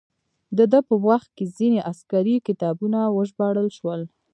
د 0.57 0.59
ده 0.71 0.79
په 0.87 0.95
وخت 1.07 1.29
کې 1.37 1.45
ځینې 1.57 1.79
عسکري 1.89 2.35
کتابونه 2.47 2.99
وژباړل 3.15 3.67
شول. 3.77 4.01